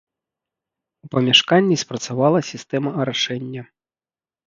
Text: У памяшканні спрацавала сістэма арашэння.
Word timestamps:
У 1.03 1.09
памяшканні 1.17 1.79
спрацавала 1.83 2.39
сістэма 2.51 2.89
арашэння. 3.07 3.63